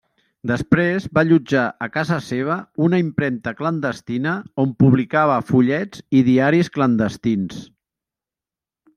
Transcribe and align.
Després 0.51 1.03
va 1.15 1.21
allotjar 1.25 1.65
a 1.87 1.89
casa 1.97 2.15
seva 2.27 2.55
una 2.85 2.99
impremta 3.01 3.53
clandestina, 3.59 4.33
on 4.63 4.71
publicava 4.83 5.35
fullets 5.51 6.01
i 6.21 6.23
diaris 6.31 6.71
clandestins. 6.79 7.61